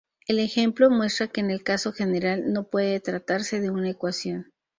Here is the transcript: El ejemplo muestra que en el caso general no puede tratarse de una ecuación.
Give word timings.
El 0.27 0.39
ejemplo 0.39 0.89
muestra 0.89 1.27
que 1.27 1.41
en 1.41 1.51
el 1.51 1.61
caso 1.63 1.93
general 1.93 2.51
no 2.51 2.63
puede 2.63 2.99
tratarse 2.99 3.59
de 3.61 3.69
una 3.69 3.91
ecuación. 3.91 4.49